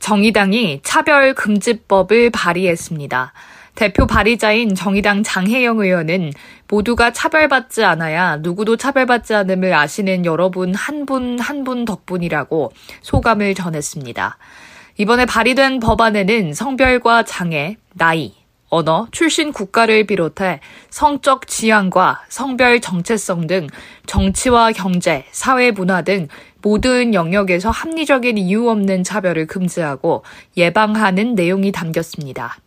[0.00, 3.32] 정의당이 차별금지법을 발의했습니다.
[3.74, 6.32] 대표 발의자인 정의당 장혜영 의원은
[6.68, 14.38] 모두가 차별받지 않아야 누구도 차별받지 않음을 아시는 여러분 한분 한분 덕분이라고 소감을 전했습니다.
[14.96, 18.32] 이번에 발의된 법안에는 성별과 장애, 나이,
[18.68, 23.68] 언어, 출신 국가를 비롯해 성적 지향과 성별 정체성 등
[24.06, 26.28] 정치와 경제, 사회 문화 등
[26.66, 30.24] 모든 영역에서 합리적인 이유 없는 차별을 금지하고
[30.56, 32.58] 예방하는 내용이 담겼습니다.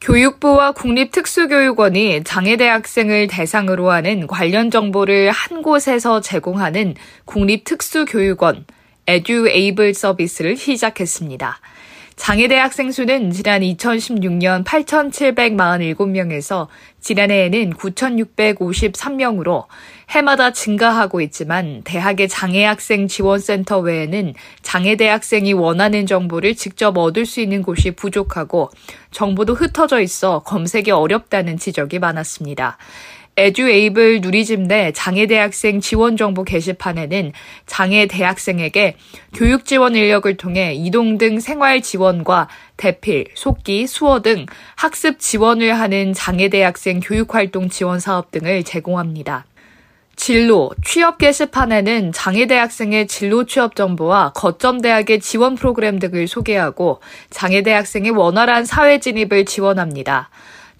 [0.00, 8.66] 교육부와 국립특수교육원이 장애대학생을 대상으로 하는 관련 정보를 한 곳에서 제공하는 국립특수교육원
[9.06, 11.60] 에듀에이블 서비스를 시작했습니다.
[12.16, 16.66] 장애대 학생 수는 지난 2016년 8,747명에서
[17.00, 19.64] 지난해에는 9,653명으로
[20.10, 27.62] 해마다 증가하고 있지만 대학의 장애학생 지원센터 외에는 장애대 학생이 원하는 정보를 직접 얻을 수 있는
[27.62, 28.70] 곳이 부족하고
[29.10, 32.76] 정보도 흩어져 있어 검색이 어렵다는 지적이 많았습니다.
[33.36, 37.32] 에듀에이블 누리집 내 장애대학생 지원정보 게시판에는
[37.66, 38.96] 장애대학생에게
[39.34, 44.44] 교육 지원 인력을 통해 이동 등 생활 지원과 대필, 속기, 수어 등
[44.76, 49.46] 학습 지원을 하는 장애대학생 교육활동 지원 사업 등을 제공합니다.
[50.14, 59.00] 진로, 취업 게시판에는 장애대학생의 진로 취업 정보와 거점대학의 지원 프로그램 등을 소개하고 장애대학생의 원활한 사회
[59.00, 60.28] 진입을 지원합니다.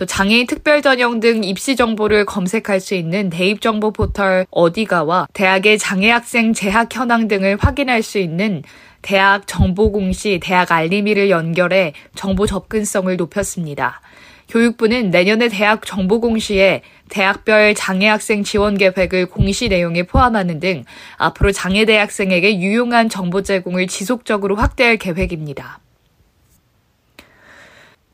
[0.03, 5.79] 또 장애인 특별 전형 등 입시 정보를 검색할 수 있는 대입 정보 포털 어디가와 대학의
[5.79, 8.65] 장애 학생 재학 현황 등을 확인할 수 있는
[9.01, 14.01] 대학 정보 공시 대학 알림이를 연결해 정보 접근성을 높였습니다.
[14.49, 20.85] 교육부는 내년에 대학 정보 공시에 대학별 장애 학생 지원 계획을 공시 내용에 포함하는 등
[21.17, 25.79] 앞으로 장애 대학생에게 유용한 정보 제공을 지속적으로 확대할 계획입니다.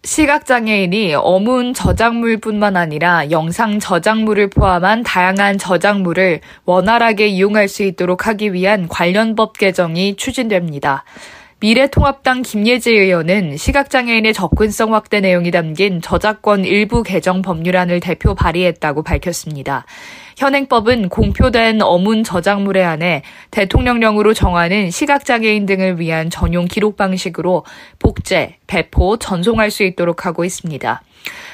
[0.04, 8.88] 시각장애인이 어문 저작물뿐만 아니라 영상 저작물을 포함한 다양한 저작물을 원활하게 이용할 수 있도록 하기 위한
[8.88, 11.04] 관련 법 개정이 추진됩니다.
[11.60, 19.84] 미래통합당 김예지 의원은 시각장애인의 접근성 확대 내용이 담긴 저작권 일부 개정 법률안을 대표 발의했다고 밝혔습니다.
[20.36, 27.64] 현행법은 공표된 어문 저작물에 한해 대통령령으로 정하는 시각장애인 등을 위한 전용 기록 방식으로
[27.98, 31.02] 복제, 배포, 전송할 수 있도록 하고 있습니다.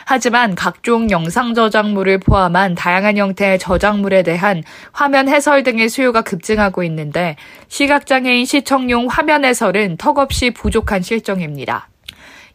[0.06, 7.36] 하지만 각종 영상 저작물을 포함한 다양한 형태의 저작물에 대한 화면 해설 등의 수요가 급증하고 있는데
[7.68, 11.88] 시각장애인 시청용 화면 해설은 턱없이 부족한 실정입니다.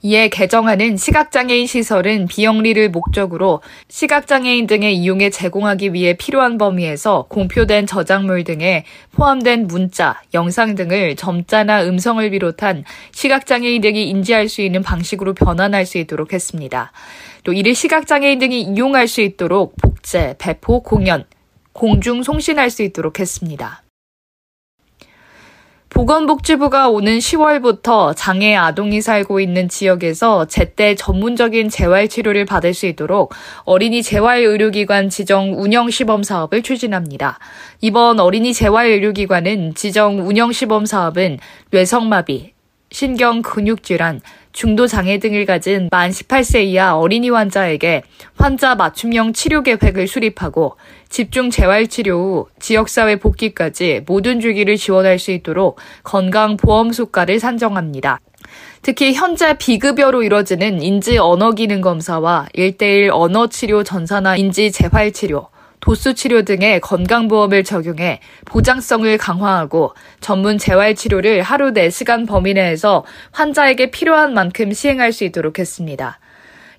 [0.02, 8.46] 이에 개정하는 시각장애인 시설은 비영리를 목적으로 시각장애인 등의 이용에 제공하기 위해 필요한 범위에서 공표된 저작물
[8.46, 15.86] 등에 포함된 문자, 영상 등을 점자나 음성을 비롯한 시각장애인 등이 인지할 수 있는 방식으로 변환할
[15.86, 16.94] 수 있도록 했습니다.
[17.44, 21.26] 또 이를 시각장애인 등이 이용할 수 있도록 복제, 배포, 공연,
[21.74, 23.84] 공중 송신할 수 있도록 했습니다.
[25.90, 33.34] 보건복지부가 오는 10월부터 장애 아동이 살고 있는 지역에서 제때 전문적인 재활치료를 받을 수 있도록
[33.64, 37.40] 어린이 재활의료기관 지정 운영 시범 사업을 추진합니다.
[37.82, 41.40] 이번 어린이 재활의료기관은 지정 운영 시범 사업은
[41.72, 42.54] 뇌성마비,
[42.92, 44.22] 신경 근육질환,
[44.60, 48.04] 중도 장애 등을 가진 만 18세 이하 어린이 환자에게
[48.36, 50.76] 환자 맞춤형 치료 계획을 수립하고
[51.08, 58.20] 집중 재활 치료 후 지역사회 복귀까지 모든 주기를 지원할 수 있도록 건강보험 수가를 산정합니다.
[58.82, 65.48] 특히 현재 비급여로 이뤄지는 인지 언어 기능 검사와 1대1 언어 치료 전산화 인지 재활 치료,
[65.80, 73.92] 도수 치료 등의 건강보험을 적용해 보장성을 강화하고 전문 재활 치료를 하루 4시간 범위 내에서 환자에게
[73.92, 76.20] 필요한 만큼 시행할 수 있도록 했습니다.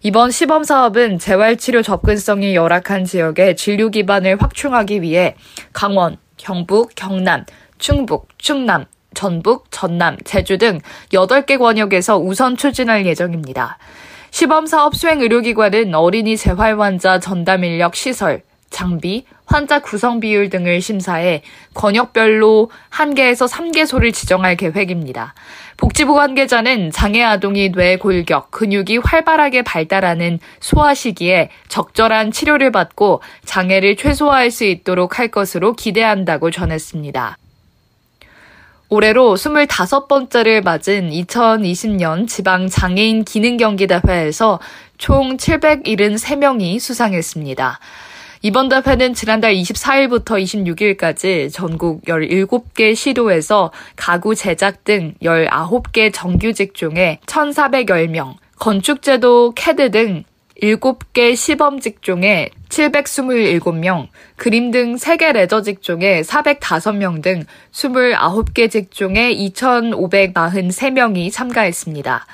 [0.02, 5.35] 이번 시범 사업은 재활치료 접근성이 열악한 지역의 진료 기반을 확충하기 위해
[5.73, 7.44] 강원, 경북, 경남,
[7.79, 10.81] 충북, 충남, 전북, 전남, 제주 등
[11.12, 13.79] 8개 권역에서 우선 추진할 예정입니다.
[14.31, 20.81] 시범 사업 수행 의료기관은 어린이 재활 환자 전담 인력 시설, 장비, 환자 구성 비율 등을
[20.81, 21.43] 심사해
[21.75, 25.34] 권역별로 1개에서 3개소를 지정할 계획입니다.
[25.76, 33.96] 복지부 관계자는 장애 아동이 뇌 골격, 근육이 활발하게 발달하는 소아 시기에 적절한 치료를 받고 장애를
[33.96, 37.37] 최소화할 수 있도록 할 것으로 기대한다고 전했습니다.
[38.88, 44.58] 올해로 25번째를 맞은 2020년 지방 장애인 기능 경기 대회에서
[44.99, 47.78] 총 773명이 수상했습니다.
[48.42, 58.37] 이번 대회는 지난달 24일부터 26일까지 전국 17개 시도에서 가구 제작 등 19개 정규 직종에 1,410명,
[58.58, 60.25] 건축제도 캐드 등
[60.62, 72.26] 7개 시범 직종에 727명, 그림 등 3개 레저 직종에 405명 등 29개 직종에 2,543명이 참가했습니다.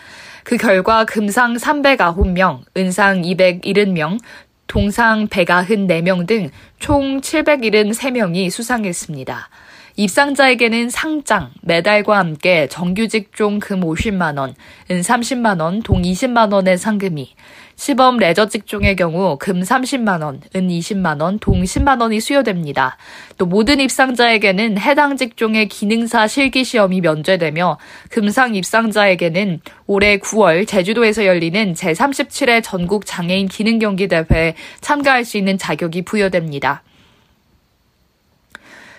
[0.46, 4.20] 그 결과 금상 309명, 은상 270명,
[4.66, 9.48] 동상 194명 등 총 773명이 수상했습니다.
[9.96, 14.54] 입상자에게는 상장, 메달과 함께 정규직 종 금 50만원,
[14.90, 17.34] 은 30만원, 동 20만원의 상금이,
[17.76, 22.96] 시범 레저 직종의 경우 금 30만원, 은 20만원, 동 10만원이 수여됩니다.
[23.36, 27.78] 또 모든 입상자에게는 해당 직종의 기능사 실기시험이 면제되며
[28.10, 36.82] 금상 입상자에게는 올해 9월 제주도에서 열리는 제37회 전국 장애인 기능경기대회에 참가할 수 있는 자격이 부여됩니다.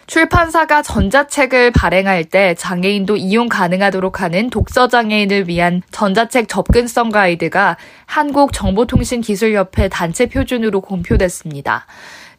[0.07, 7.75] 출판사가 전자책을 발행할 때 장애인도 이용 가능하도록 하는 독서 장애인을 위한 전자책 접근성 가이드가
[8.05, 11.85] 한국정보통신기술협회 단체 표준으로 공표됐습니다.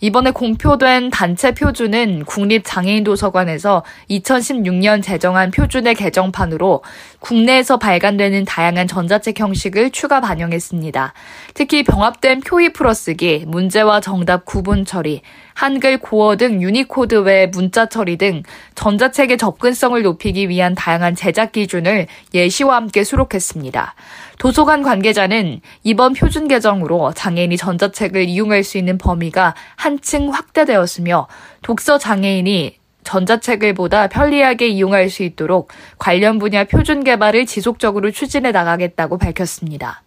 [0.01, 6.85] 이번에 공표된 단체 표준은 국립장애인도서관에서 2016년 제정한 표준의 개정판으로
[7.19, 11.15] 국내에서 발간되는 다양한 전자책 형식을 추가 반영했습니다.
[11.55, 15.23] 특히 병합된 표의 풀어쓰기, 문제와 정답 구분 처리,
[15.55, 18.45] 한글 고어 등 유니코드 외 문자 처리 등
[18.77, 23.95] 전자책의 접근성을 높이기 위한 다양한 제작 기준을 예시와 함께 수록했습니다.
[24.39, 31.27] 도서관 관계자는 이번 표준 개정으로 장애인이 전자책을 이용할 수 있는 범위가 한층 확대되었으며
[31.63, 39.19] 독서 장애인이 전자책을 보다 편리하게 이용할 수 있도록 관련 분야 표준 개발을 지속적으로 추진해 나가겠다고
[39.19, 40.03] 밝혔습니다.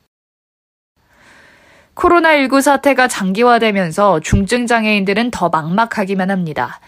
[1.96, 6.80] 코로나19 사태가 장기화되면서 중증장애인들은 더 막막하기만 합니다.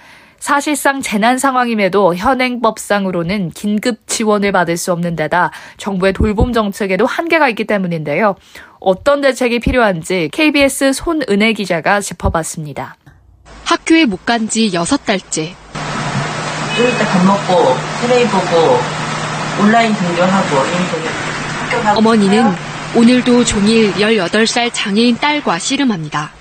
[0.47, 7.63] 사실상 재난 상황임에도 현행법상으로는 긴급 지원을 받을 수 없는 데다 정부의 돌봄 정책에도 한계가 있기
[7.63, 8.35] 때문인데요.
[8.81, 12.97] 어떤 대책이 필요한지 KBS 손은혜 기자가 짚어봤습니다.
[13.63, 15.53] 학교에 못 간 지 6달째.
[16.77, 18.79] 이럴 때 밥 먹고 테레비 보고
[19.61, 20.57] 온라인 등교하고
[21.99, 22.51] 어머니는
[22.97, 26.31] 오늘도 종일 18살 장애인 딸과 씨름합니다.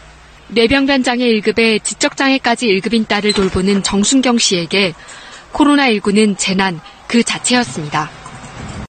[0.55, 4.93] 뇌병변 장애 1급에 지적장애까지 1급인 딸을 돌보는 정순경 씨에게
[5.55, 8.11] 코로나19는 재난 그 자체였습니다.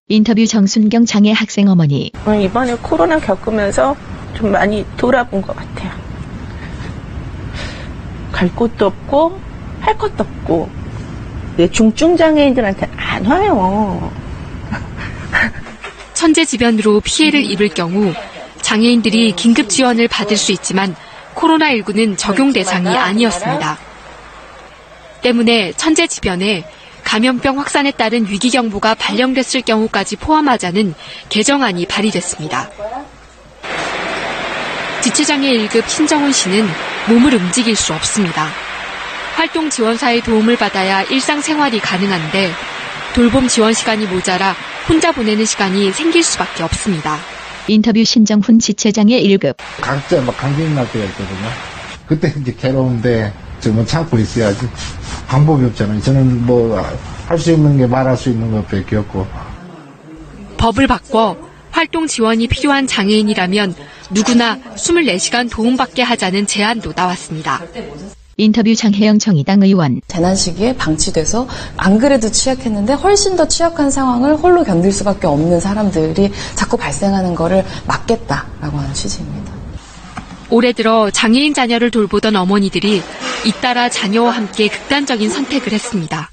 [0.10, 2.12] 인터뷰 정순경 장애 학생 어머니.
[2.26, 3.96] 어, 이번에 코로나 겪으면서
[4.34, 5.92] 좀 많이 돌아본 것 같아요.
[8.34, 9.40] 갈 곳도 없고
[9.80, 10.70] 할 것도 없고
[11.72, 14.12] 중증 장애인들한테 안 와요.
[16.14, 18.14] 천재지변으로 피해를 입을 경우
[18.62, 20.94] 장애인들이 긴급 지원을 받을 수 있지만
[21.36, 23.78] 코로나19는 적용 대상이 아니었습니다.
[25.22, 26.66] 때문에 천재지변에
[27.04, 30.94] 감염병 확산에 따른 위기경보가 발령됐을 경우까지 포함하자는
[31.30, 32.70] 개정안이 발의됐습니다.
[35.02, 36.68] 지체장애 1급 신정훈 씨는
[37.10, 38.48] 몸을 움직일 수 없습니다.
[39.36, 42.52] 활동 지원사의 도움을 받아야 일상생활이 가능한데
[43.14, 44.56] 돌봄 지원 시간이 모자라
[44.88, 47.20] 혼자 보내는 시간이 생길 수밖에 없습니다.
[47.68, 49.56] 인터뷰 신정훈 지체장애 1급.
[49.82, 51.50] 각자 막 감기 날 때가 있거든요.
[52.08, 54.68] 그때 이제 괴로운데 정말 참고 있어야지.
[55.28, 56.02] 방법이 없잖아요.
[56.02, 56.84] 저는 뭐
[57.28, 59.26] 할 수 있는 게 말할 수 있는 것밖에 없고.
[60.58, 61.38] 법을 바꿔
[61.72, 63.74] 활동 지원이 필요한 장애인이라면
[64.12, 67.62] 누구나 24시간 도움받게 하자는 제안도 나왔습니다.
[68.38, 70.02] 인터뷰 장혜영 정의당 의원.
[70.08, 71.48] 재난 시기에 방치돼서
[71.78, 77.64] 안 그래도 취약했는데 훨씬 더 취약한 상황을 홀로 견딜 수밖에 없는 사람들이 자꾸 발생하는 것을
[77.88, 79.54] 막겠다라고 하는 취지입니다.
[80.50, 83.02] 올해 들어 장애인 자녀를 돌보던 어머니들이
[83.46, 86.32] 잇따라 자녀와 함께 극단적인 선택을 했습니다.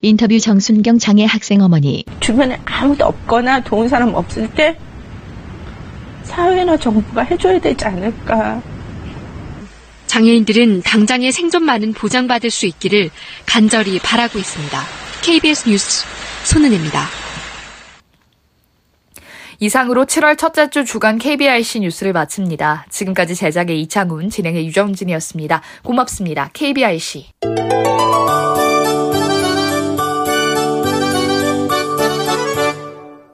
[0.00, 2.04] 인터뷰 정순경 장애 학생 어머니.
[2.20, 4.76] 주변에 아무도 없거나 도운 사람 없을 때
[6.24, 8.62] 사회나 정부가 해줘야 되지 않을까.
[10.12, 13.08] 장애인들은 당장의 생존만은 보장받을 수 있기를
[13.46, 14.78] 간절히 바라고 있습니다.
[15.22, 16.04] KBS 뉴스
[16.44, 17.06] 손은혜입니다.
[19.58, 22.84] 이상으로 7월 첫째 주 주간 KBRC 뉴스를 마칩니다.
[22.90, 25.62] 지금까지 제작의 이창훈, 진행의 유정진이었습니다.
[25.82, 26.50] 고맙습니다.
[26.52, 27.28] KBRC.